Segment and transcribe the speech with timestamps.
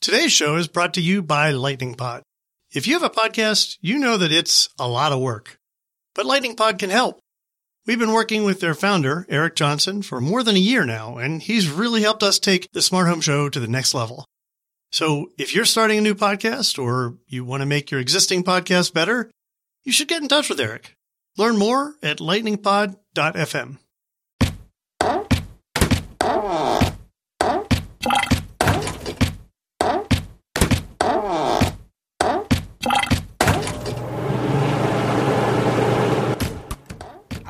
[0.00, 2.22] Today's show is brought to you by Lightning Pod.
[2.72, 5.58] If you have a podcast, you know that it's a lot of work,
[6.14, 7.20] but Lightning Pod can help.
[7.84, 11.42] We've been working with their founder, Eric Johnson, for more than a year now, and
[11.42, 14.24] he's really helped us take the Smart Home Show to the next level.
[14.90, 18.94] So if you're starting a new podcast or you want to make your existing podcast
[18.94, 19.30] better,
[19.84, 20.94] you should get in touch with Eric.
[21.36, 23.76] Learn more at lightningpod.fm.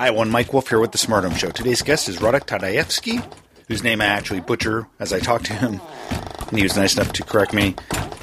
[0.01, 1.51] Hi, one Mike Wolf here with the Smart Home Show.
[1.51, 3.23] Today's guest is Radek Tadajewski,
[3.69, 5.79] whose name I actually butcher as I talk to him,
[6.49, 7.75] and he was nice enough to correct me,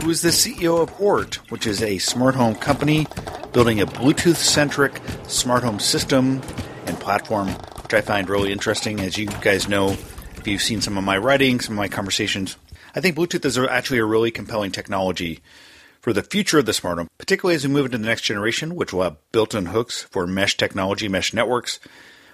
[0.01, 3.05] who is the CEO of Oort, which is a smart home company
[3.53, 6.41] building a Bluetooth centric smart home system
[6.87, 8.99] and platform, which I find really interesting.
[8.99, 12.57] As you guys know, if you've seen some of my writing, some of my conversations,
[12.95, 15.41] I think Bluetooth is actually a really compelling technology
[16.07, 18.75] for the future of the smart home, particularly as we move into the next generation,
[18.75, 21.81] which will have built in hooks for mesh technology, mesh networks,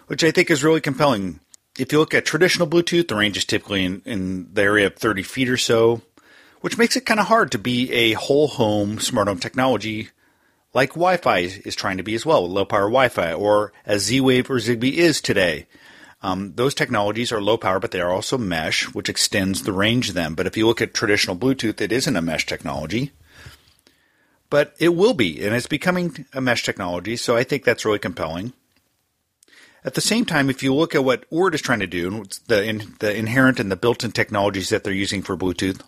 [0.05, 1.39] which I think is really compelling.
[1.79, 4.95] If you look at traditional Bluetooth, the range is typically in, in the area of
[4.97, 6.03] 30 feet or so,
[6.61, 10.09] which makes it kind of hard to be a whole home smart home technology
[10.75, 14.03] like Wi Fi is trying to be as well, low power Wi Fi, or as
[14.03, 15.66] Z Wave or Zigbee is today.
[16.21, 20.09] Um, those technologies are low power, but they are also mesh, which extends the range
[20.09, 20.35] of them.
[20.35, 23.13] But if you look at traditional Bluetooth, it isn't a mesh technology
[24.53, 27.17] but it will be, and it's becoming a mesh technology.
[27.17, 28.53] So I think that's really compelling.
[29.83, 32.63] At the same time, if you look at what Oort is trying to do, the
[32.63, 35.81] in, the inherent and the built-in technologies that they're using for Bluetooth,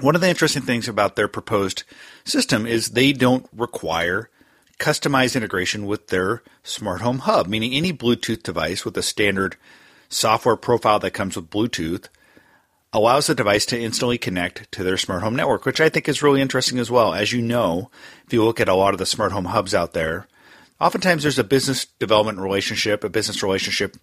[0.00, 1.84] one of the interesting things about their proposed
[2.24, 4.30] system is they don't require
[4.78, 9.56] customized integration with their smart home hub, meaning any Bluetooth device with a standard
[10.08, 12.08] software profile that comes with Bluetooth
[12.92, 16.22] allows the device to instantly connect to their smart home network, which I think is
[16.22, 17.12] really interesting as well.
[17.12, 17.90] As you know,
[18.26, 20.26] if you look at a lot of the smart home hubs out there,
[20.80, 23.96] oftentimes there's a business development relationship, a business relationship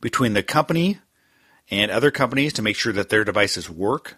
[0.00, 0.98] between the company
[1.70, 4.16] and other companies to make sure that their devices work,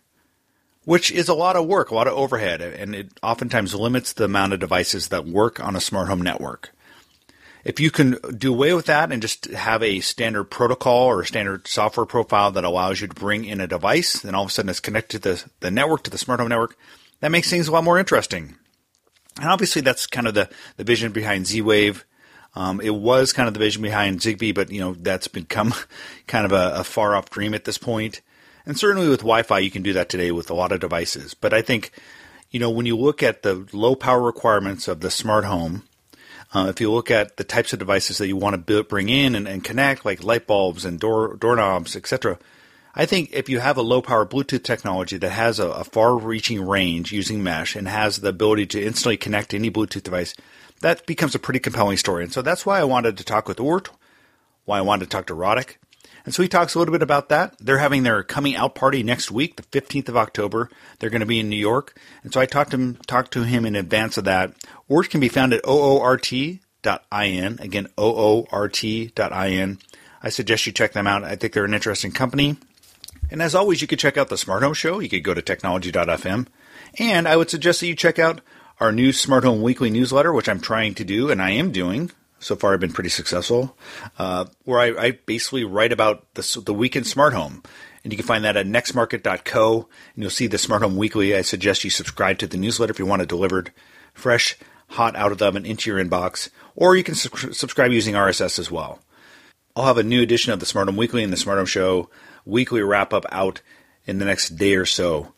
[0.85, 4.25] which is a lot of work, a lot of overhead, and it oftentimes limits the
[4.25, 6.73] amount of devices that work on a smart home network.
[7.65, 11.27] If you can do away with that and just have a standard protocol or a
[11.27, 14.53] standard software profile that allows you to bring in a device, then all of a
[14.53, 16.77] sudden it's connected to the, the network, to the smart home network,
[17.21, 18.57] that makes things a lot more interesting.
[19.41, 22.05] And obviously that's kind of the, the vision behind Z-Wave.
[22.55, 25.73] Um, it was kind of the vision behind Zigbee, but you know that's become
[26.27, 28.21] kind of a, a far off dream at this point.
[28.67, 31.35] And certainly with Wi-Fi, you can do that today with a lot of devices.
[31.35, 31.91] But I think,
[32.51, 35.83] you know, when you look at the low power requirements of the smart home,
[36.55, 39.09] uh, if you look at the types of devices that you want to build, bring
[39.09, 42.39] in and, and, connect, like light bulbs and door doorknobs, etc.,
[42.95, 46.15] I think if you have a low power Bluetooth technology that has a, a far
[46.17, 50.35] reaching range using mesh and has the ability to instantly connect any Bluetooth device,
[50.83, 52.23] that becomes a pretty compelling story.
[52.23, 53.89] And so that's why I wanted to talk with Oort,
[54.67, 55.77] why I wanted to talk to Radek,
[56.25, 57.55] and so he talks a little bit about that.
[57.59, 60.71] They're having their coming out party next week, the 15th of October.
[60.99, 61.99] They're going to be in New York.
[62.23, 64.55] And so I talked to him, talked to him in advance of that.
[64.89, 66.61] Oort can be found at oort.in.
[67.61, 69.79] Again, oort.in.
[70.25, 71.25] I suggest you check them out.
[71.25, 72.57] I think they're an interesting company.
[73.31, 75.01] And as always, you could check out the Smart Home Show.
[75.01, 76.47] You could go to technology.fm.
[76.99, 78.41] And I would suggest that you check out
[78.79, 82.11] our new Smart Home Weekly newsletter, which I'm trying to do, and I am doing
[82.43, 83.77] so far I've been pretty successful,
[84.19, 87.63] uh, where I, I, basically write about the, the week in smart home.
[88.03, 91.37] And you can find that at nextmarket.co, and you'll see the Smart Home Weekly.
[91.37, 93.73] I suggest you subscribe to the newsletter if you want it delivered
[94.13, 94.57] fresh,
[94.89, 98.59] hot out of the oven into your inbox, or you can su- subscribe using RSS
[98.59, 98.99] as well.
[99.77, 102.11] I'll have a new edition of the Smart Home Weekly and the Smart Home Show
[102.45, 103.63] weekly wrap up out
[104.05, 105.33] in the next day or so.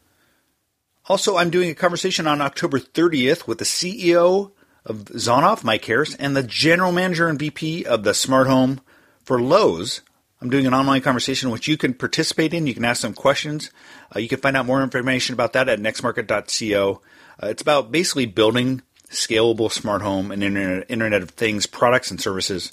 [1.06, 4.53] Also, I'm doing a conversation on October 30th with the CEO
[4.87, 8.81] of Zonoff, Mike Harris, and the general manager and VP of the smart home
[9.25, 10.03] for Lowe's.
[10.41, 12.67] I'm doing an online conversation which you can participate in.
[12.67, 13.71] You can ask some questions.
[14.15, 17.01] Uh, you can find out more information about that at nextmarket.co.
[17.42, 22.21] Uh, it's about basically building scalable smart home and internet, internet of things products and
[22.21, 22.72] services.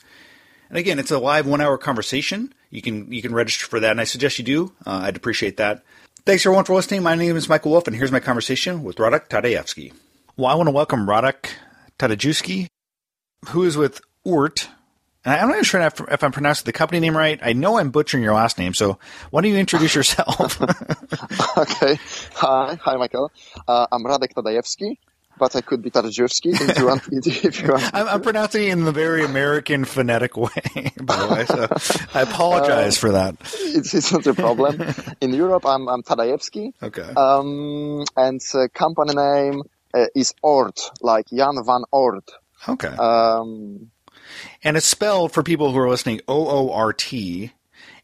[0.69, 2.54] And again, it's a live one hour conversation.
[2.69, 4.74] You can you can register for that, and I suggest you do.
[4.86, 5.84] Uh, I'd appreciate that.
[6.25, 7.04] Thanks everyone for listening.
[7.04, 9.94] My name is Michael Wolf, and here's my conversation with Radek Tadajewski.
[10.38, 11.50] Well, I want to welcome Radek
[12.01, 12.68] Tadajewski,
[13.50, 14.68] who is with Oort.
[15.24, 17.39] And I'm not even sure if, if I'm pronouncing the company name right.
[17.44, 18.98] I know I'm butchering your last name, so
[19.30, 20.59] why don't you introduce yourself?
[21.57, 22.00] okay.
[22.33, 23.31] Hi, hi, Michael.
[23.68, 24.98] Uh, I'm Radek Tadajewski.
[25.38, 27.03] but I could be Tarjewski if you want.
[27.12, 27.83] If you want.
[27.94, 30.50] I'm, I'm pronouncing it in the very American phonetic way,
[31.01, 31.45] by the way.
[31.45, 31.68] So
[32.18, 33.36] I apologize for that.
[33.42, 34.83] It's, it's not a problem.
[35.21, 36.74] In Europe, I'm, I'm Tadajewski.
[36.81, 37.13] Okay.
[37.15, 39.63] Um, and uh, company name
[39.94, 42.30] uh, is Oort, like Jan van Oort.
[42.68, 42.88] Okay.
[42.90, 43.92] Um,
[44.64, 47.52] and it's spelled for people who are listening O O R T,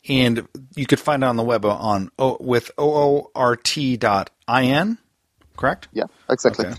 [0.07, 3.98] and you could find it on the web on o, with O O R T
[3.98, 4.98] dot I N.
[5.56, 5.88] Correct.
[5.92, 6.68] yeah, exactly.
[6.68, 6.75] Okay.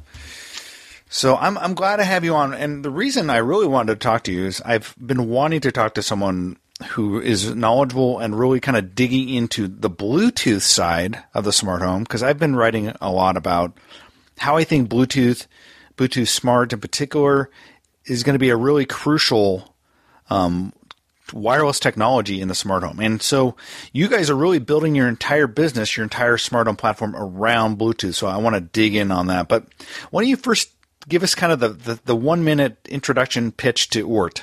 [1.10, 3.98] So I'm I'm glad to have you on, and the reason I really wanted to
[3.98, 6.58] talk to you is I've been wanting to talk to someone
[6.90, 11.82] who is knowledgeable and really kind of digging into the Bluetooth side of the smart
[11.82, 13.76] home because I've been writing a lot about
[14.38, 15.46] how I think Bluetooth,
[15.96, 17.50] Bluetooth Smart in particular,
[18.04, 19.74] is going to be a really crucial
[20.30, 20.72] um,
[21.32, 23.00] wireless technology in the smart home.
[23.00, 23.56] And so
[23.92, 28.14] you guys are really building your entire business, your entire smart home platform around Bluetooth.
[28.14, 29.48] So I want to dig in on that.
[29.48, 29.66] But
[30.10, 30.70] why don't you first
[31.08, 34.42] give us kind of the, the, the one minute introduction pitch to Oort?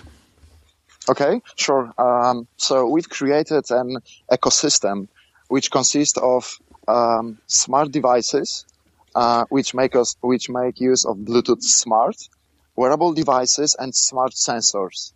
[1.07, 1.93] Okay, sure.
[1.99, 3.97] Um, so we've created an
[4.31, 5.07] ecosystem
[5.47, 8.65] which consists of um, smart devices,
[9.15, 12.17] uh, which make us, which make use of Bluetooth Smart,
[12.75, 15.13] wearable devices, and smart sensors.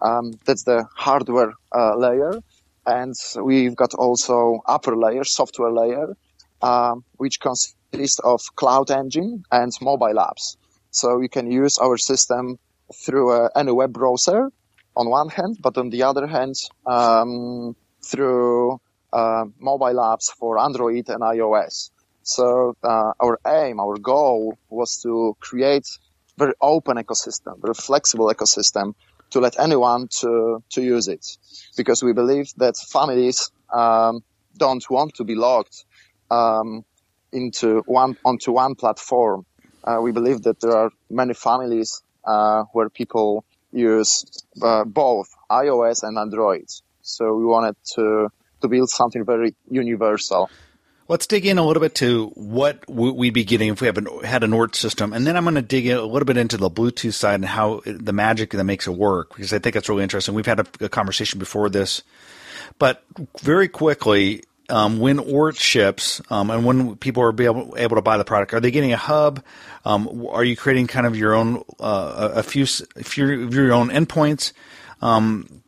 [0.00, 2.40] Um, that's the hardware uh, layer,
[2.86, 6.16] and we've got also upper layer, software layer,
[6.62, 10.56] um, which consists of cloud engine and mobile apps.
[10.90, 12.58] So you can use our system
[12.94, 14.50] through uh, any web browser
[14.96, 16.54] on one hand, but on the other hand,
[16.86, 18.80] um, through
[19.12, 21.90] uh, mobile apps for Android and iOS.
[22.22, 25.86] So uh, our aim, our goal was to create
[26.38, 28.94] very open ecosystem, very flexible ecosystem
[29.30, 31.26] to let anyone to, to use it.
[31.76, 34.22] Because we believe that families um,
[34.56, 35.84] don't want to be locked
[36.30, 36.84] um,
[37.32, 39.44] into one onto one platform.
[39.84, 44.24] Uh, we believe that there are many families uh, where people use
[44.62, 46.66] uh, both iOS and Android.
[47.00, 48.28] So we wanted to
[48.60, 50.50] to build something very universal.
[51.12, 54.44] Let's dig in a little bit to what we'd be getting if we an, had
[54.44, 56.70] an Oort system, and then I'm going to dig in a little bit into the
[56.70, 60.04] Bluetooth side and how the magic that makes it work because I think that's really
[60.04, 60.34] interesting.
[60.34, 62.02] We've had a, a conversation before this,
[62.78, 63.04] but
[63.42, 68.16] very quickly, um, when Oort ships um, and when people are able, able to buy
[68.16, 69.44] the product, are they getting a hub?
[69.84, 72.64] Um, are you creating kind of your own uh, a few
[72.96, 74.54] a few of your own endpoints?
[75.02, 75.62] Um,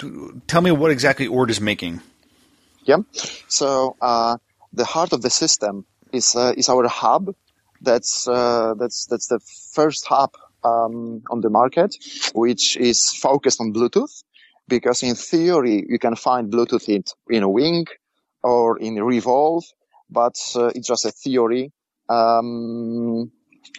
[0.47, 2.01] tell me what exactly Oort is making.
[2.85, 3.01] Yep.
[3.49, 4.39] So uh,
[4.75, 7.35] the heart of the system is uh, is our hub.
[7.81, 9.41] That's uh, that's that's the
[9.73, 10.33] first hub
[10.65, 11.97] um, on the market,
[12.35, 14.25] which is focused on Bluetooth.
[14.67, 17.89] Because in theory, you can find Bluetooth in, in a Wink
[18.43, 19.63] or in Revolv,
[20.09, 21.71] but uh, it's just a theory.
[22.09, 23.31] Um,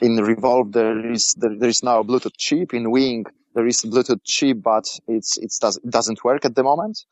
[0.01, 2.73] in Revolv, there is there, there is now a Bluetooth chip.
[2.73, 6.53] In Wink, there is a Bluetooth chip, but it's it's does, it doesn't work at
[6.55, 7.03] the moment.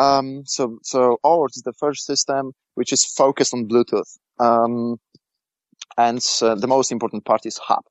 [0.00, 1.18] Um, so, so
[1.54, 4.16] is the first system which is focused on Bluetooth.
[4.38, 4.98] Um,
[5.98, 7.84] and uh, the most important part is Hub.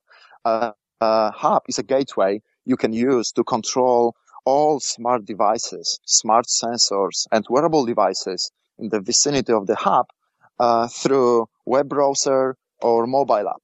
[0.44, 4.16] Uh, uh, Hub is a gateway you can use to control
[4.46, 10.08] all smart devices, smart sensors, and wearable devices in the vicinity of the hub
[10.60, 13.62] uh, through web browser or mobile app.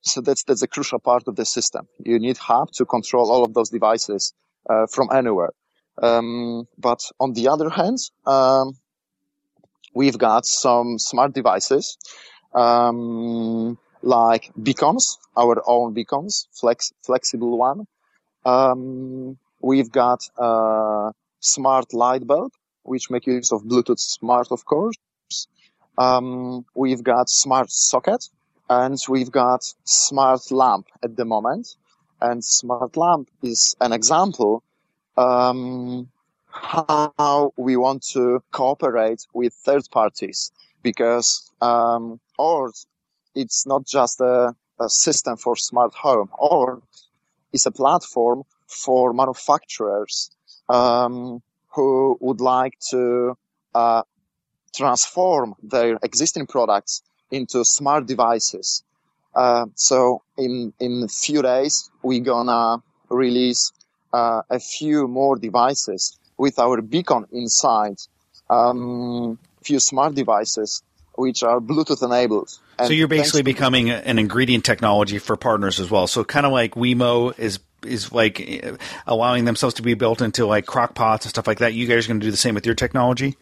[0.00, 1.86] So that's that's a crucial part of the system.
[2.04, 4.32] You need hub to control all of those devices
[4.68, 5.52] uh, from anywhere.
[6.00, 8.76] Um, but on the other hand, um,
[9.94, 11.96] we've got some smart devices,
[12.54, 17.86] um, like beacons, our own beacons, flex, flexible one.
[18.44, 22.52] Um, we've got a smart light bulb,
[22.82, 24.96] which make use of Bluetooth smart, of course.
[25.96, 28.28] Um, we've got smart socket
[28.68, 31.76] and we've got smart lamp at the moment.
[32.20, 34.62] And smart lamp is an example
[35.16, 36.08] um,
[36.46, 40.52] how we want to cooperate with third parties
[40.82, 42.72] because um, or
[43.34, 46.80] it's not just a, a, system for smart home or
[47.52, 50.30] it's a platform for manufacturers
[50.68, 53.36] um, who would like to
[53.74, 54.02] uh,
[54.74, 58.84] transform their existing products into smart devices.
[59.34, 63.72] Uh, so in in a few days we're gonna release
[64.14, 67.96] uh, a few more devices with our beacon inside,
[68.48, 70.82] um, few smart devices
[71.16, 72.50] which are Bluetooth enabled.
[72.78, 76.06] And so you're basically becoming an ingredient technology for partners as well.
[76.06, 80.46] So kind of like Wemo is is like uh, allowing themselves to be built into
[80.46, 81.74] like crock pots and stuff like that.
[81.74, 83.36] You guys are going to do the same with your technology.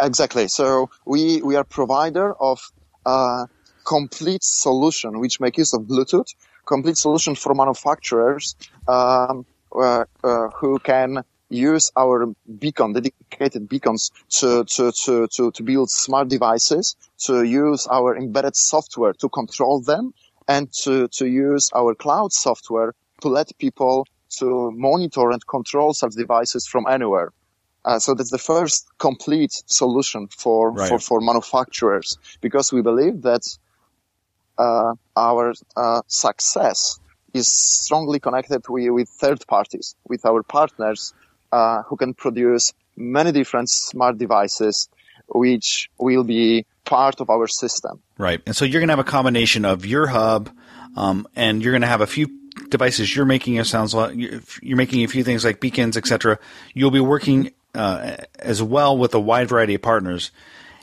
[0.00, 0.48] Exactly.
[0.48, 2.60] So we we are provider of
[3.04, 3.46] uh,
[3.84, 6.34] complete solution which make use of Bluetooth,
[6.66, 12.26] complete solution for manufacturers um, who can use our
[12.58, 18.54] beacon, dedicated beacons to, to, to, to, to build smart devices, to use our embedded
[18.54, 20.12] software to control them,
[20.46, 24.06] and to, to use our cloud software to let people
[24.38, 27.32] to monitor and control such devices from anywhere.
[27.84, 30.88] Uh, so that's the first complete solution for, Right.
[30.88, 33.42] for, for manufacturers because we believe that
[34.58, 36.98] uh, our uh, success
[37.34, 41.14] is strongly connected with, with third parties, with our partners
[41.52, 44.88] uh, who can produce many different smart devices
[45.28, 48.00] which will be part of our system.
[48.16, 48.40] Right.
[48.46, 50.50] And so you're going to have a combination of your hub,
[50.96, 52.28] um, and you're going to have a few
[52.70, 53.56] devices you're making.
[53.56, 54.16] It sounds like
[54.62, 56.38] you're making a few things like beacons, etc.
[56.74, 60.30] You'll be working uh, as well with a wide variety of partners.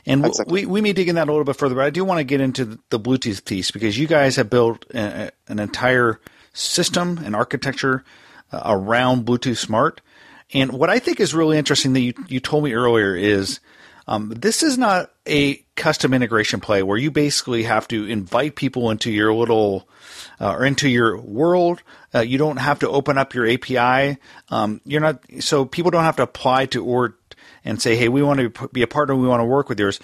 [0.06, 0.64] And Exactly.
[0.64, 2.24] we, we may dig in that a little bit further, but I do want to
[2.24, 6.20] get into the, Bluetooth piece because you guys have built a, a- an entire
[6.56, 8.04] system and architecture
[8.52, 10.00] uh, around Bluetooth Smart.
[10.52, 13.60] And what I think is really interesting that you, you told me earlier is
[14.08, 18.90] um, this is not a custom integration play where you basically have to invite people
[18.90, 19.88] into your little
[20.40, 21.82] uh, or into your world.
[22.14, 24.18] Uh, you don't have to open up your API.
[24.48, 27.14] Um, you're not so people don't have to apply to Oort
[27.64, 29.16] and say, "Hey, we want to be a partner.
[29.16, 29.98] We want to work with yours."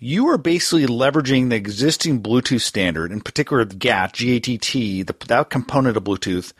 [0.00, 5.50] You are basically leveraging the existing Bluetooth standard, in particular the GATT, G-A-T-T, the, that
[5.50, 6.52] component of Bluetooth,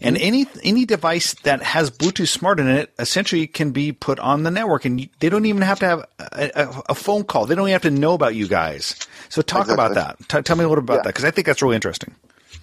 [0.00, 4.44] and any any device that has Bluetooth Smart in it essentially can be put on
[4.44, 7.46] the network, and you, they don't even have to have a, a, a phone call.
[7.46, 8.94] They don't even have to know about you guys.
[9.28, 10.18] So talk about that.
[10.28, 11.02] T- tell me a little about Yeah.
[11.02, 12.14] that because I think that's really interesting.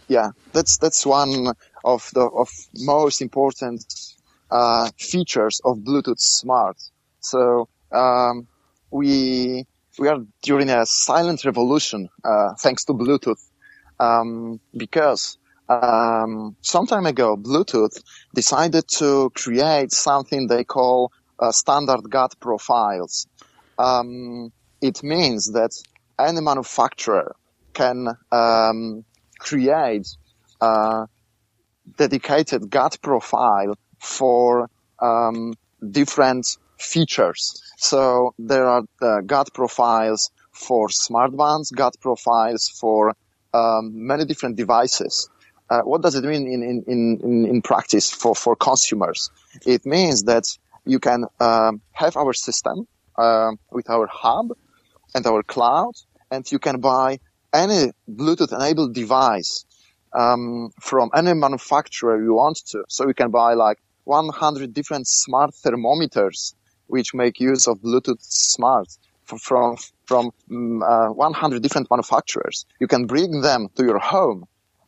[0.08, 3.84] Yeah, that's that's one of the of most important
[4.50, 6.78] uh, features of Bluetooth Smart.
[7.20, 8.48] So um,
[8.92, 9.68] we
[10.00, 13.42] we are during a silent revolution uh, thanks to Bluetooth
[14.00, 15.38] um, because
[15.68, 18.02] um, some time ago Bluetooth
[18.34, 23.28] decided to create something they call uh, standard GATT profiles.
[23.78, 24.52] Um,
[24.82, 25.72] it means that
[26.18, 27.36] any manufacturer
[27.74, 29.06] can um,
[29.40, 30.08] create
[30.62, 31.08] a
[31.98, 34.70] dedicated GATT profile for
[35.02, 35.54] um,
[35.92, 36.46] different
[36.78, 37.62] features.
[37.82, 43.16] So there are uh, GATT profiles for smartbands, GATT profiles for
[43.54, 45.30] um, many different devices.
[45.70, 49.32] Uh, what does it mean in, in, in, in, in practice for, for consumers?
[49.66, 50.44] It means that
[50.86, 52.86] you can um, have our system
[53.18, 54.50] uh, with our hub
[55.16, 55.94] and our cloud,
[56.30, 57.20] and you can buy
[57.54, 59.64] any Bluetooth enabled device
[60.12, 62.84] um, from any manufacturer you want to.
[62.90, 66.56] So you can buy like 100 different smart thermometers
[66.90, 68.88] which make use of Bluetooth Smart
[69.24, 72.66] from from mm, uh, 100 different manufacturers.
[72.80, 74.46] You can bring them to your home,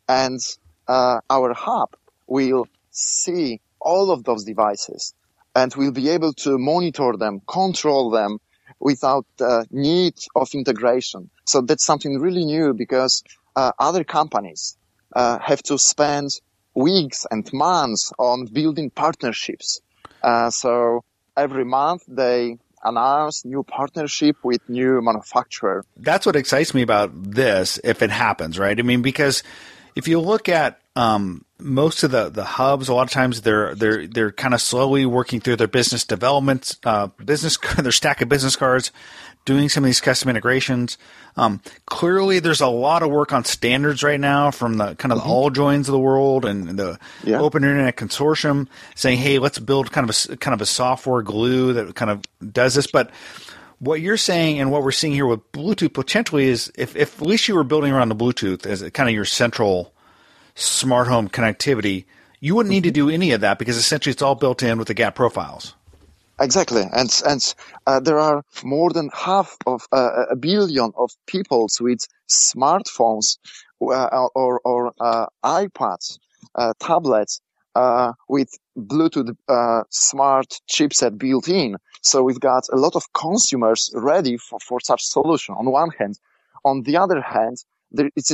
[0.07, 0.39] and
[0.87, 1.89] uh, our hub
[2.27, 5.13] will see all of those devices,
[5.55, 8.39] and we'll be able to monitor them, control them
[8.79, 11.29] without the need of integration.
[11.45, 13.23] So that's something really new because
[13.55, 14.77] uh, other companies
[15.15, 16.29] uh, have to spend
[16.73, 19.81] weeks and months on building partnerships.
[20.23, 21.03] Uh, so
[21.41, 25.83] every month they announce new partnership with new manufacturer.
[25.97, 28.77] that's what excites me about this if it happens, right?
[28.79, 29.43] I mean, because
[29.95, 33.73] if you look at um, most of the, the hubs, a lot of times they're
[33.75, 38.29] they're they're kind of slowly working through their business development, uh, business their stack of
[38.29, 38.91] business cards,
[39.45, 40.97] doing some of these custom integrations.
[41.37, 45.19] Um, clearly, there's a lot of work on standards right now from the kind of
[45.19, 47.39] the AllJoyns of the world and the Yeah.
[47.39, 51.73] Open Interconnect Consortium saying, "Hey, let's build kind of a kind of a software glue
[51.73, 52.21] that kind of
[52.51, 53.11] does this." But
[53.81, 57.27] what you're saying and what we're seeing here with Bluetooth potentially is if, if at
[57.27, 59.91] least you were building around the Bluetooth as kind of your central
[60.53, 62.05] smart home connectivity,
[62.39, 64.87] you wouldn't need to do any of that because essentially it's all built in with
[64.87, 65.73] the GAP profiles.
[66.39, 71.67] Exactly, and and uh, there are more than half of uh, a billion of people
[71.79, 73.37] with smartphones
[73.81, 76.19] uh, or or uh, iPads,
[76.55, 77.41] uh, tablets
[77.75, 81.77] uh, with Bluetooth uh, smart chipset built in.
[82.01, 85.55] So we've got a lot of consumers ready for, for such solution.
[85.57, 86.19] On one hand,
[86.65, 87.57] on the other hand,
[87.91, 88.31] there, it's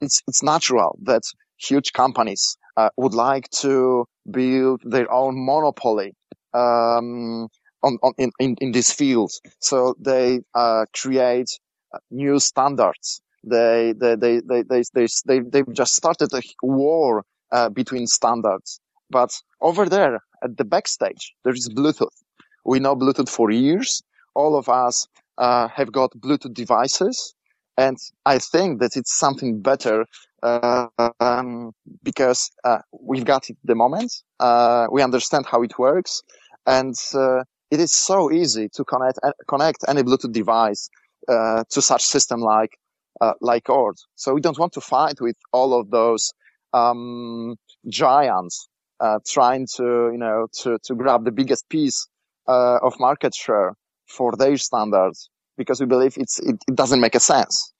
[0.00, 1.22] it's it's natural that
[1.56, 6.14] huge companies uh, would like to build their own monopoly
[6.54, 7.48] um,
[7.82, 9.32] on, on in, in, in this field.
[9.60, 11.50] So they uh, create
[11.92, 13.20] uh, new standards.
[13.42, 18.80] They they they they they they they they've just started a war uh, between standards.
[19.10, 19.30] But
[19.60, 22.16] over there at the backstage, there is Bluetooth.
[22.64, 24.02] We know Bluetooth for years.
[24.34, 27.34] All of us uh, have got Bluetooth devices,
[27.76, 30.04] And I think that it's something better
[30.42, 30.88] uh,
[31.20, 34.12] um, because uh, we've got it the moment.
[34.38, 36.22] Uh, we understand how it works,
[36.66, 40.90] and uh, it is so easy to connect connect any Bluetooth device
[41.28, 42.76] to such system like
[43.20, 44.06] uh, like ours.
[44.16, 46.32] So we don't want to fight with all of those
[46.72, 47.56] um,
[47.88, 48.68] giants
[49.00, 52.06] uh, trying to you know to to grab the biggest piece
[52.46, 57.20] of market share for their standards because we believe it's it, it doesn't make a
[57.20, 57.72] sense.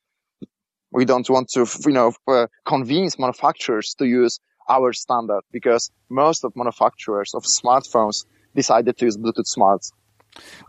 [0.92, 6.44] We don't want to, you know, uh, convince manufacturers to use our standard because most
[6.44, 9.92] of manufacturers of smartphones decided to use Bluetooth Smarts.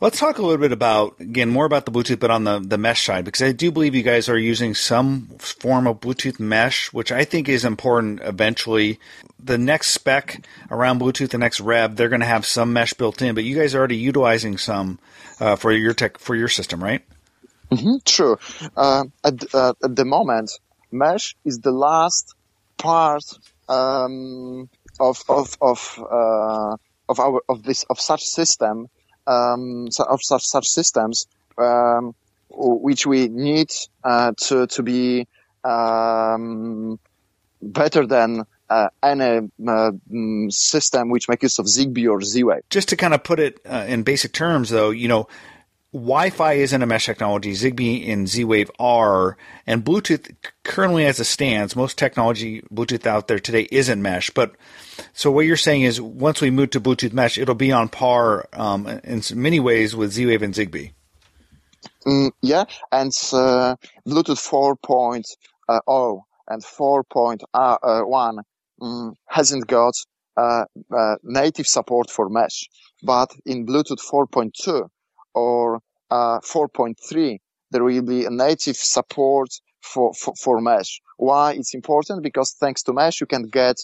[0.02, 2.78] Let's talk a little bit about again more about the Bluetooth, but on the the
[2.78, 6.92] mesh side, because I do believe you guys are using some form of Bluetooth mesh,
[6.92, 8.22] which I think is important.
[8.24, 9.00] Eventually,
[9.40, 13.22] the next spec around Bluetooth, the next rev, they're going to have some mesh built
[13.22, 14.98] in, but you guys are already utilizing some
[15.40, 17.04] uh, for your tech for your system, right?
[17.72, 18.38] Mm-hmm, true.
[18.76, 20.52] Uh, at, uh, at the moment,
[20.92, 22.34] mesh is the last
[22.78, 23.24] part
[23.70, 24.68] um,
[25.00, 26.76] of of of uh,
[27.08, 28.88] of our of this of such system
[29.28, 32.16] um, of such such systems um,
[32.50, 33.70] which we need
[34.04, 35.28] uh, to to be
[35.64, 37.00] um,
[37.62, 42.64] better than uh, any uh, mm, system which makes use of Zigbee or Z-Wave.
[42.70, 45.28] Just to kind of put it uh, in basic terms, though, you know,
[45.94, 47.52] Wi-Fi isn't a mesh technology.
[47.52, 49.36] Zigbee and Z-Wave are,
[49.68, 54.30] and Bluetooth currently as it stands, most technology Bluetooth out there today isn't mesh.
[54.30, 54.56] But
[55.14, 58.48] so what you're saying is, once we move to Bluetooth mesh, it'll be on par
[58.54, 60.92] um, in many ways with Z-Wave and Zigbee.
[62.06, 63.76] Mm, yeah, and uh,
[64.08, 68.44] Bluetooth 4.0 and 4.1
[68.82, 69.94] um, hasn't got
[70.38, 70.66] uh,
[70.96, 72.70] uh, native support for mesh,
[73.04, 74.88] but in Bluetooth 4.2
[75.34, 77.38] or uh, 4.3,
[77.72, 79.50] there will be a native support
[79.82, 81.02] for, for, for, mesh.
[81.18, 82.24] Why it's important?
[82.24, 83.78] Because thanks to mesh, you can get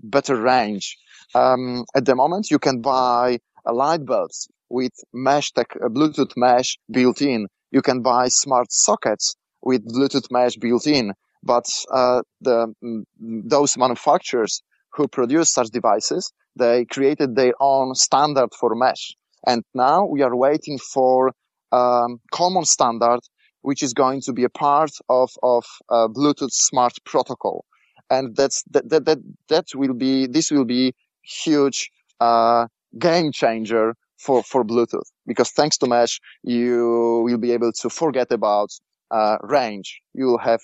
[0.00, 0.96] better range.
[1.34, 7.22] Um, at the moment, you can buy light bulbs with mesh tech, Bluetooth mesh built
[7.22, 7.46] in.
[7.70, 11.12] You can buy smart sockets with Bluetooth mesh built in.
[11.42, 18.50] But uh, the, mm, those manufacturers who produce such devices, they created their own standard
[18.58, 19.14] for mesh.
[19.46, 21.32] And now we are waiting for
[21.70, 23.20] um, common standard,
[23.62, 27.64] which is going to be a part of, of uh, Bluetooth Smart Protocol.
[28.10, 29.18] And that's, that, that, that,
[29.48, 31.90] that will be, this will be huge,
[32.20, 32.66] uh,
[32.98, 38.32] game changer for, for Bluetooth because thanks to mesh, you will be able to forget
[38.32, 38.70] about,
[39.10, 40.00] uh, range.
[40.14, 40.60] You will have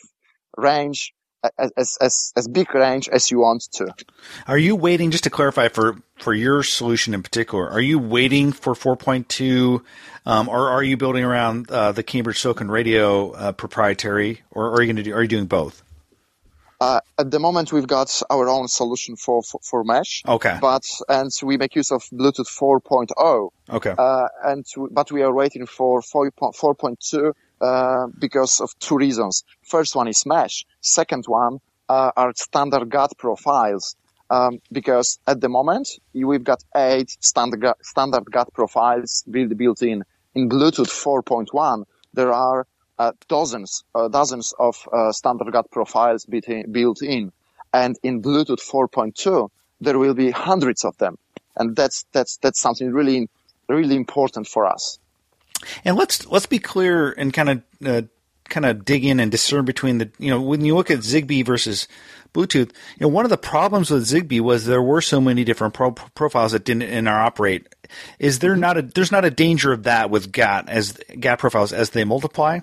[0.57, 1.13] range
[1.59, 3.95] as, as, as big range as you want to.
[4.47, 8.53] Are you waiting, just to clarify for, for your solution in particular, are you waiting
[8.53, 9.83] for 4.2,
[10.27, 14.83] um, or are you building around uh, the Cambridge Silicon Radio uh, proprietary, or are
[14.83, 15.83] you going to do, are you doing both?
[16.81, 20.23] Uh, at the moment, we've got our own solution for, for, for, mesh.
[20.27, 20.59] Okay.
[20.61, 23.51] But, and we make use of Bluetooth 4.0.
[23.71, 23.95] Okay.
[23.97, 29.45] Uh, and, but we are waiting for 4.2 uh, because of two reasons.
[29.63, 30.67] First one is mesh.
[30.81, 31.59] Second one
[31.89, 33.97] uh, are standard GATT profiles.
[34.31, 40.03] Um, because at the moment we've got eight standard standard GATT profiles built built in.
[40.35, 41.85] In Bluetooth 4.1,
[42.15, 42.67] there are
[42.99, 47.33] uh, dozens uh, dozens of uh, standard GATT profiles built in,
[47.73, 49.49] and in Bluetooth 4.2,
[49.81, 51.19] there will be hundreds of them,
[51.57, 53.29] and that's that's that's something really
[53.69, 54.99] really important for us.
[55.85, 58.03] And let's let's be clear and kind of uh,
[58.49, 61.45] kind of dig in and discern between the you know when you look at Zigbee
[61.45, 61.89] versus
[62.33, 65.75] Bluetooth, you know one of the problems with Zigbee was there were so many different
[65.75, 67.67] pro- profiles that didn't interoperate.
[68.19, 71.73] Is there not a there's not a danger of that with GATT as GATT profiles
[71.73, 72.61] as they multiply?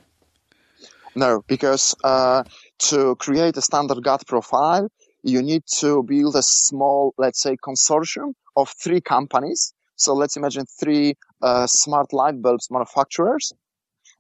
[1.16, 2.44] No, because uh,
[2.80, 4.90] to create a standard GATT profile,
[5.24, 9.74] you need to build a small, let's say, consortium of three companies.
[9.96, 13.52] So let's imagine three uh, smart light bulbs manufacturers.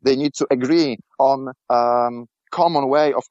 [0.02, 3.24] They need to agree on um, common way of,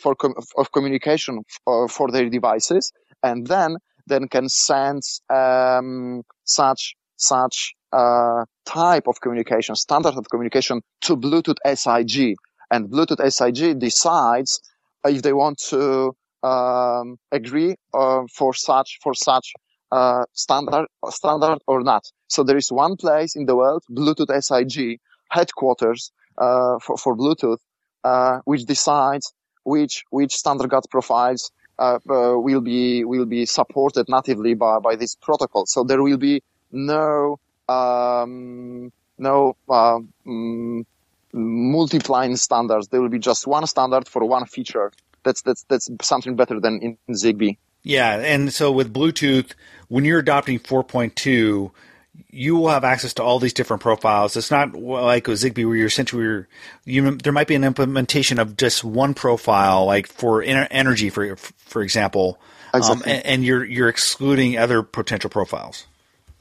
[0.00, 3.76] for com- of communication for, uh, for their devices, and then
[4.06, 11.58] then can send um, such such uh, type of communication, standard of communication to Bluetooth
[11.64, 12.36] SIG,
[12.70, 14.60] and Bluetooth SIG decides
[15.04, 19.52] if they want to um, agree uh, for such for such
[19.90, 22.10] uh, standard standard or not.
[22.28, 25.00] So there is one place in the world, Bluetooth SIG
[25.30, 27.58] headquarters uh, for, for Bluetooth,
[28.04, 29.32] uh, which decides
[29.64, 34.96] which which standard GATT profiles uh, uh, will be will be supported natively by by
[34.96, 35.66] this protocol.
[35.66, 40.86] So there will be no um, no um,
[41.32, 42.88] multiplying standards.
[42.88, 44.92] There will be just one standard for one feature.
[45.24, 47.58] That's that's that's something better than in Zigbee.
[47.82, 49.52] Yeah, and so with Bluetooth,
[49.88, 51.70] when you're adopting 4.2,
[52.30, 54.36] you will have access to all these different profiles.
[54.36, 56.44] It's not like with Zigbee where you're essentially
[56.84, 61.82] you there might be an implementation of just one profile, like for energy, for for
[61.82, 62.38] example,
[62.74, 63.12] um, exactly.
[63.12, 65.86] um, and, and, you're you're excluding other potential profiles.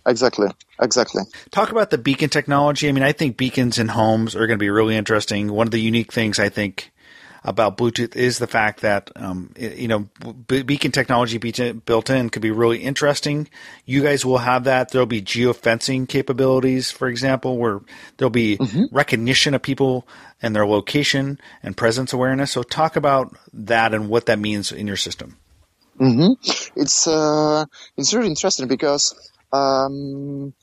[0.07, 0.47] Exactly,
[0.81, 1.23] exactly.
[1.51, 2.87] Talk about the beacon technology.
[2.87, 5.51] I mean, I think beacons in homes are going to be really interesting.
[5.51, 6.91] One of the unique things I think
[7.43, 10.07] about Bluetooth is the fact that um, you know
[10.47, 13.47] beacon technology built in could be really interesting.
[13.85, 14.91] You guys will have that.
[14.91, 17.81] There'll be geofencing capabilities, for example, where
[18.17, 18.93] there'll be mm-hmm.
[18.95, 20.07] recognition of people
[20.41, 22.51] and their location and presence awareness.
[22.51, 25.37] So talk about that and what that means in your system.
[25.99, 26.79] Mm-hmm.
[26.79, 27.65] It's uh,
[27.95, 29.15] it's really interesting because
[29.51, 30.53] um,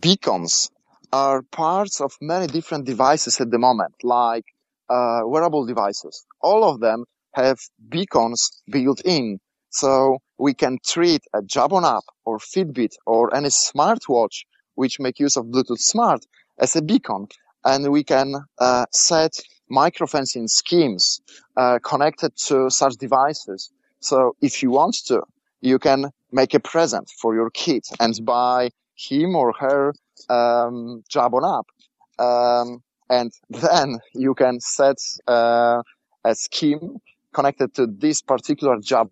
[0.00, 0.70] beacons
[1.12, 4.44] are parts of many different devices at the moment, like
[4.88, 6.24] uh, wearable devices.
[6.40, 9.38] All of them have beacons built in.
[9.70, 14.44] So we can treat a Jawbone UP or Fitbit or any smartwatch
[14.74, 16.24] which make use of Bluetooth Smart
[16.58, 17.26] as a beacon.
[17.64, 19.32] And we can uh, set
[19.70, 21.20] microfencing schemes
[21.56, 23.70] uh, connected to such devices.
[24.00, 25.22] So if you want to,
[25.60, 29.92] you can make a present for your kid and buy him or her
[30.28, 31.66] um, Jawbone UP.
[32.18, 34.96] Um, and then you can set
[35.28, 35.82] uh,
[36.24, 36.98] a scheme
[37.32, 39.10] connected to this particular job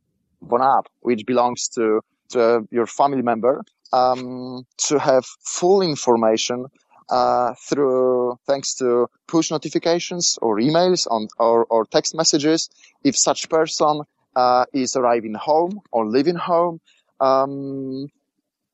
[0.50, 6.66] on app, which belongs to, to your family member, um, to have full information
[7.10, 12.70] uh, through thanks to push notifications or emails on or, or text messages
[13.02, 14.02] if such person
[14.36, 16.80] uh, is arriving home or leaving home
[17.20, 18.08] um,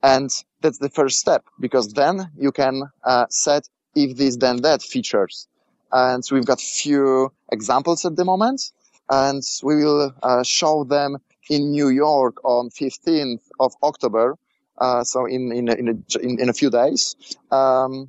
[0.03, 0.31] and
[0.61, 5.49] that's the first step because then you can uh, set if this then that features.
[5.91, 8.71] And we've got few examples at the moment
[9.11, 14.37] and we will uh, show them in New York on 15th of October.
[14.79, 17.17] Uh, so in, in, in, a, in, in, a few days.
[17.51, 18.09] Um,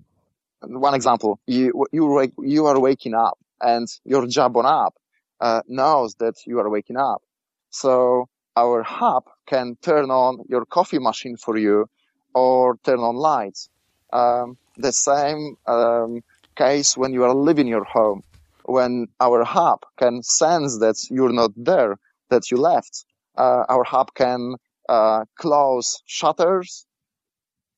[0.61, 4.93] one example, you, you, you are waking up and your Jawbone UP,
[5.39, 7.21] uh, knows that you are waking up.
[7.69, 11.89] So our hub can turn on your coffee machine for you
[12.33, 13.69] or turn on lights.
[14.13, 16.21] Um, the same um,
[16.55, 18.23] case when you are leaving your home,
[18.65, 21.97] when our hub can sense that you're not there,
[22.29, 23.05] that you left.
[23.37, 24.55] Uh, our hub can
[24.89, 26.85] uh, close shutters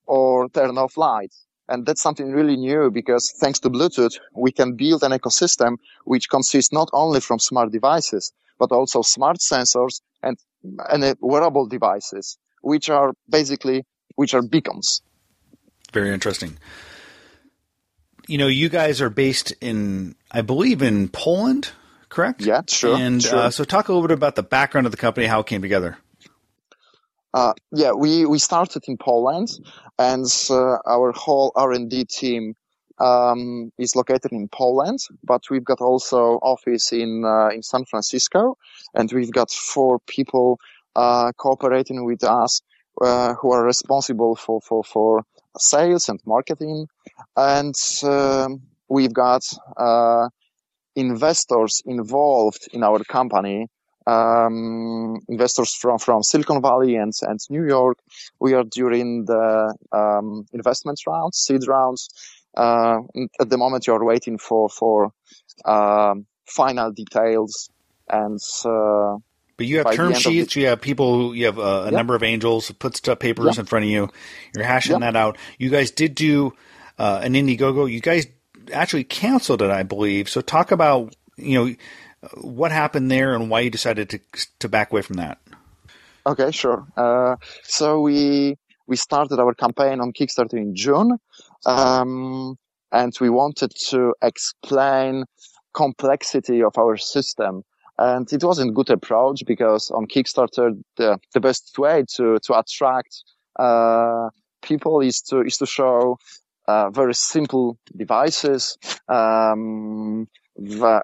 [0.05, 1.45] or turn off lights.
[1.67, 6.27] And that's something really new because thanks to Bluetooth, we can build an ecosystem which
[6.29, 12.89] consists not only from smart devices, but also smart sensors and, and wearable devices, which
[12.89, 15.02] are basically, which are beacons.
[15.91, 16.58] Very interesting
[18.30, 21.72] you know, you guys are based in, I believe, in Poland,
[22.10, 22.41] correct?
[22.41, 22.95] Yeah, sure.
[22.95, 23.39] And sure.
[23.39, 25.63] Uh, so, talk a little bit about the background of the company, how it came
[25.63, 25.98] together.
[27.34, 29.50] Uh, yeah, we, we started in Poland,
[29.98, 32.56] and uh, our whole R and D team
[32.99, 34.99] um, is located in Poland.
[35.23, 38.57] But we've got also office in uh, in San Francisco,
[38.93, 40.59] and we've got four people
[40.95, 42.62] uh, cooperating with us
[43.01, 45.23] uh, who are responsible for for for
[45.57, 46.88] sales and marketing.
[47.35, 49.43] And um, we've got
[49.77, 50.29] uh,
[50.95, 53.67] investors involved in our company,
[54.07, 57.97] um, investors from, from Silicon Valley and, and New York.
[58.39, 62.09] We are during the um, investment rounds, seed rounds.
[62.55, 62.99] Uh,
[63.39, 65.12] at the moment, you're waiting for for
[65.65, 67.69] uh, final details
[68.09, 69.17] and uh,
[69.57, 70.53] but you have term sheets.
[70.53, 71.35] The- you have people.
[71.35, 72.71] You have a, a number of angels.
[72.71, 74.09] Put stuff papers in front of you.
[74.55, 75.38] You're hashing that out.
[75.57, 76.53] You guys did do
[76.97, 77.91] uh, an Indiegogo.
[77.91, 78.25] You guys
[78.71, 80.29] actually canceled it, I believe.
[80.29, 81.75] So talk about you know
[82.41, 84.19] what happened there and why you decided to
[84.59, 85.39] to back away from that.
[86.25, 86.88] Okay, sure.
[86.95, 88.57] Uh, so we
[88.88, 91.17] we started our campaign on Kickstarter in June,
[91.65, 92.56] um,
[92.91, 95.26] and we wanted to explain
[95.74, 97.63] complexity of our system
[98.00, 103.24] and it wasn't good approach because on Kickstarter, the, the best way to, to attract,
[103.58, 104.30] uh,
[104.62, 106.17] people is to, is to show,
[106.69, 108.78] uh, very simple devices,
[109.10, 110.30] um,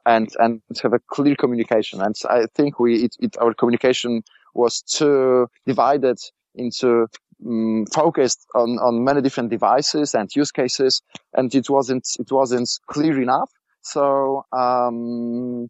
[0.06, 2.02] and, and have a clear communication.
[2.02, 6.18] And I think we, it, it our communication was too divided
[6.54, 7.08] into
[7.45, 11.02] um, focused on, on many different devices and use cases,
[11.34, 13.52] and it wasn't it wasn't clear enough.
[13.82, 15.69] So um,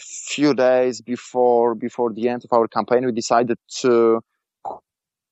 [0.00, 4.20] few days before before the end of our campaign, we decided to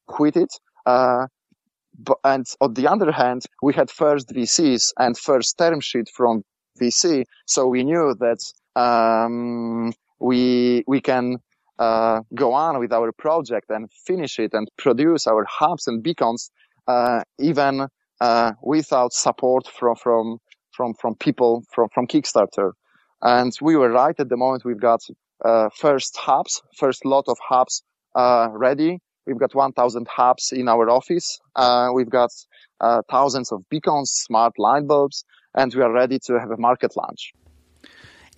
[0.06, 0.52] quit it.
[0.84, 1.26] Uh,
[1.98, 6.42] but, and on the other hand, we had first VCs and first term sheet from
[6.80, 7.24] VC.
[7.46, 11.38] So we knew that um, we we can
[11.78, 16.50] uh, go on with our project and finish it and produce our hubs and beacons
[16.86, 17.86] uh, even
[18.20, 20.38] uh, without support from from
[20.72, 22.72] from from people from from Kickstarter.
[23.22, 24.64] And we were right at the moment.
[24.64, 25.00] We've got
[25.44, 27.82] uh, first hubs, first lot of hubs
[28.14, 28.98] uh, ready.
[29.26, 31.40] We've got 1,000 hubs in our office.
[31.56, 32.30] Uh, we've got
[33.10, 37.32] thousands of beacons, smart light bulbs, and we are ready to have a market launch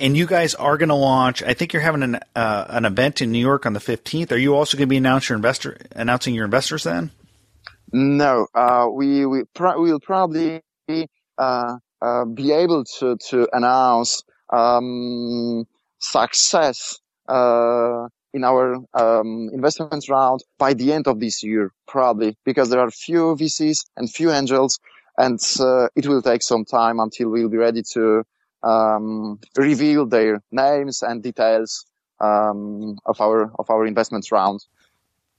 [0.01, 1.43] and you guys are going to launch.
[1.43, 4.33] I think you're having an uh, an event in New York on the 15th.
[4.33, 7.11] Are you also going to be announcing your investor announcing your investors then?
[7.93, 10.61] No, uh, we we will probably
[11.39, 15.67] uh, uh, be able to to announce um,
[15.99, 22.71] success uh, in our um, investment round by the end of this year, probably because
[22.71, 24.79] there are few VCs and few angels,
[25.17, 28.23] and uh, it will take some time until we'll be ready to
[28.63, 31.85] um, reveal their names and details
[32.21, 34.61] um, of our of our investment round.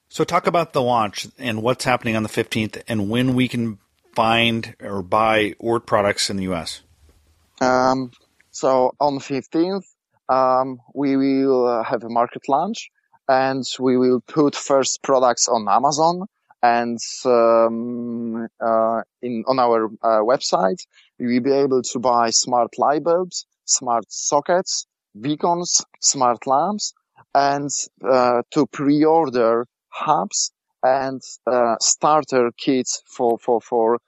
[0.10, 3.77] So, talk about the launch and what's happening on the 15th, and when we can
[4.15, 6.82] find or buy Oort products in the U.S.
[7.62, 8.12] Um,
[8.49, 9.86] so, on the 15th,
[10.27, 12.89] um, we will uh, have a market launch,
[13.27, 16.25] and we will put first products on Amazon
[16.62, 20.86] and um, uh, in on our uh, website
[21.19, 24.88] you'll be able to buy smart light bulbs, smart sockets,
[25.19, 26.93] beacons, smart lamps,
[27.34, 27.69] and
[28.08, 30.51] uh, to pre-order hubs
[30.82, 33.99] and uh, starter kits for for for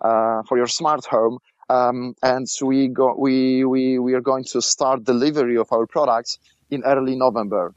[0.00, 1.38] uh, for your smart home.
[1.70, 6.38] Um, and we go we we we are going to start delivery of our products
[6.70, 7.74] in early November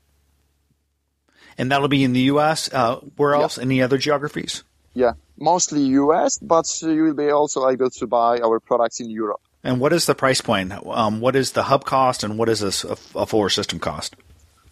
[1.57, 2.73] and that'll be in the U.S.
[2.73, 3.57] Uh, where else?
[3.57, 4.63] Any other geographies?
[4.93, 9.41] Yeah, mostly U.S., but you will be also able to buy our products in Europe.
[9.63, 10.73] And what is the price point?
[10.85, 14.15] Um, what is the hub cost, and what is a, a fuller system cost?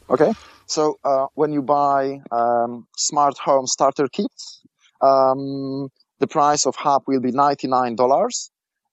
[0.10, 0.34] Okay,
[0.66, 4.62] so uh, when you buy um, smart home starter kits,
[5.02, 8.50] um, the price of hub will be ninety nine dollars,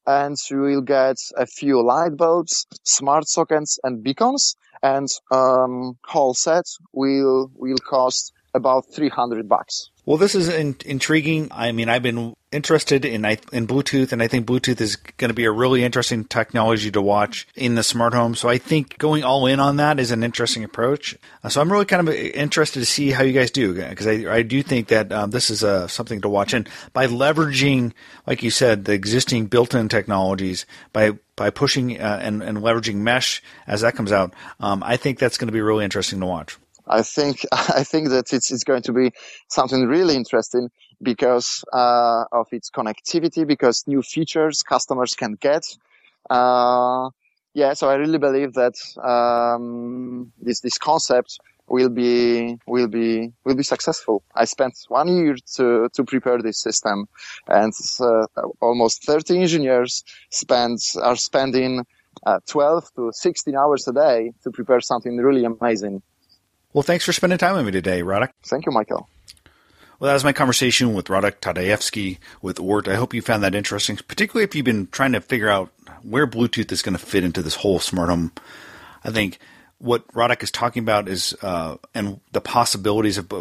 [0.06, 6.34] and you will get a few light bulbs, smart sockets, and beacons and um, whole
[6.34, 9.90] set will will cost about 300 bucks.
[10.06, 11.48] Well, this is in- intriguing.
[11.50, 15.34] I mean, I've been interested in in Bluetooth, and I think Bluetooth is going to
[15.34, 18.36] be a really interesting technology to watch in the smart home.
[18.36, 21.18] So I think going all in on that is an interesting approach.
[21.42, 24.32] Uh, so I'm really kind of interested to see how you guys do because I,
[24.32, 26.54] I do think that um, this is uh, something to watch.
[26.54, 27.92] And by leveraging,
[28.28, 33.42] like you said, the existing built-in technologies, by by pushing uh, and, and leveraging mesh
[33.66, 36.58] as that comes out, um, I think that's going to be really interesting to watch.
[36.86, 39.12] I think I think that it's it's going to be
[39.48, 40.70] something really interesting
[41.02, 45.64] because uh, of its connectivity, because new features customers can get.
[46.30, 47.10] Uh,
[47.54, 53.54] yeah, so I really believe that um, this this concept will be will be will
[53.54, 54.22] be successful.
[54.34, 57.08] I spent one year to to prepare this system,
[57.48, 58.26] and uh,
[58.60, 61.84] almost 30 engineers spend are spending
[62.26, 66.02] uh, 12 to 16 hours a day to prepare something really amazing.
[66.76, 68.32] Well, thanks for spending time with me today, Radek.
[68.44, 69.08] Thank you, Michael.
[69.98, 72.86] Well, that was my conversation with Radek Tadajewski with Oort.
[72.86, 76.26] I hope you found that interesting, particularly if you've been trying to figure out where
[76.26, 78.30] Bluetooth is going to fit into this whole smart home.
[79.02, 79.38] I think
[79.78, 83.32] what Radek is talking about is, uh, and the possibilities of,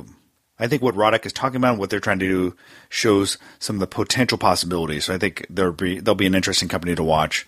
[0.58, 2.56] I think what Radek is talking about, and what they're trying to do,
[2.88, 5.04] shows some of the potential possibilities.
[5.04, 7.46] So I think there'll be there'll be an interesting company to watch.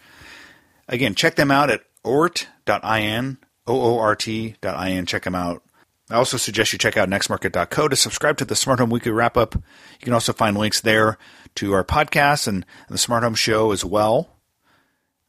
[0.90, 5.06] Again, check them out at oort.in, o o r t.in.
[5.06, 5.64] Check them out.
[6.10, 9.36] I also suggest you check out nextmarket.co to subscribe to the Smart Home Weekly Wrap
[9.36, 9.56] Up.
[9.56, 11.18] You can also find links there
[11.56, 14.30] to our podcast and, the Smart Home Show as well.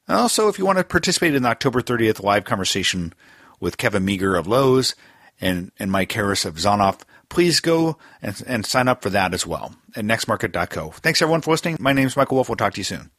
[0.07, 3.13] And also, if you want to participate in the October 30th live conversation
[3.61, 4.95] with Kevin Meagher of Lowe's
[5.41, 9.47] and, and Mike Harris of Zonoff, please go and, and sign up for that as
[9.47, 10.91] well at nextmarket.co.
[10.91, 11.77] Thanks everyone for listening.
[11.81, 12.49] My name is Michael Wolf.
[12.49, 13.11] We'll talk to you soon.